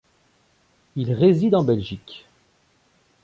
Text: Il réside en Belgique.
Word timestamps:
Il 0.95 1.13
réside 1.13 1.53
en 1.53 1.63
Belgique. 1.63 2.25